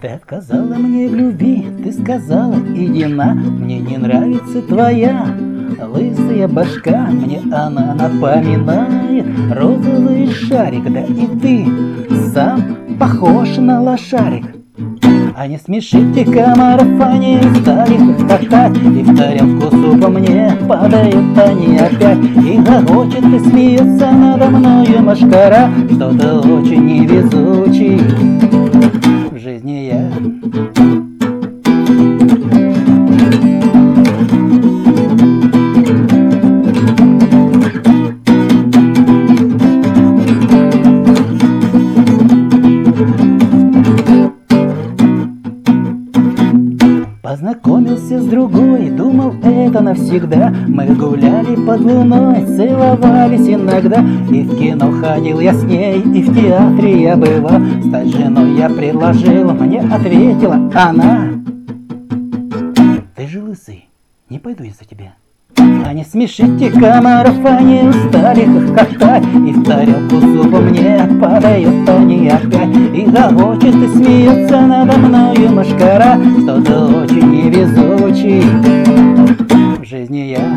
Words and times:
Ты 0.00 0.08
отказала 0.08 0.74
мне 0.74 1.08
в 1.08 1.14
любви, 1.14 1.66
ты 1.82 1.90
сказала, 1.90 2.56
иди 2.74 3.06
на, 3.06 3.32
мне 3.34 3.78
не 3.78 3.96
нравится 3.96 4.60
твоя 4.60 5.26
лысая 5.80 6.48
башка, 6.48 7.06
мне 7.10 7.40
она 7.52 7.94
напоминает 7.94 9.26
розовый 9.54 10.30
шарик, 10.30 10.92
да 10.92 11.00
и 11.00 11.26
ты 11.38 11.66
сам 12.32 12.76
похож 12.98 13.56
на 13.56 13.80
лошарик. 13.80 14.44
А 15.38 15.46
не 15.46 15.58
смешите 15.58 16.24
комаров, 16.24 17.00
они 17.00 17.38
стали 17.60 17.98
хохотать 17.98 18.76
И 18.78 19.02
в 19.02 19.16
тарелку 19.16 19.70
супа 19.70 20.08
мне 20.08 20.50
падают 20.66 21.38
они 21.38 21.76
опять 21.76 22.18
И 22.42 22.58
гогочет 22.58 23.22
и 23.22 23.38
смеется 23.40 24.12
надо 24.12 24.46
мною 24.46 25.02
машкара 25.02 25.70
Что-то 25.90 26.40
очень 26.40 26.86
невезучий 26.86 28.65
в 29.92 30.95
Познакомился 47.36 48.18
с 48.18 48.24
другой, 48.24 48.88
думал 48.88 49.34
это 49.42 49.82
навсегда. 49.82 50.54
Мы 50.68 50.86
гуляли 50.86 51.54
под 51.66 51.82
луной, 51.82 52.46
целовались 52.46 53.46
иногда. 53.46 54.00
И 54.30 54.42
в 54.42 54.58
кино 54.58 54.90
ходил 54.90 55.40
я 55.40 55.52
с 55.52 55.62
ней, 55.62 56.00
и 56.00 56.22
в 56.22 56.34
театре 56.34 57.02
я 57.02 57.14
бывал. 57.14 57.60
Стать 57.86 58.08
женой 58.08 58.56
я 58.56 58.70
предложил, 58.70 59.52
мне 59.52 59.80
ответила 59.80 60.54
она. 60.74 61.32
Ты 63.14 63.28
же 63.28 63.42
лысый, 63.42 63.86
не 64.30 64.38
пойду 64.38 64.64
я 64.64 64.70
за 64.70 64.86
тебя 64.86 65.12
а 65.86 65.92
не 65.92 66.04
смешите 66.04 66.70
комаров, 66.70 67.44
они 67.44 67.82
устали 67.82 68.44
хохотать 68.44 69.24
И 69.24 69.52
в 69.52 69.64
тарелку 69.64 70.20
супа 70.20 70.58
мне 70.58 71.08
падают 71.20 71.88
немножко 72.36 72.96
И 72.96 73.06
захочет 73.06 73.74
и 73.74 73.88
смеется 73.88 74.60
надо 74.60 74.96
мною 74.98 75.52
мошкара 75.52 76.18
Что-то 76.42 77.02
очень 77.02 77.30
невезучий. 77.30 78.42
В 79.80 79.84
жизни 79.84 80.18
я 80.18 80.55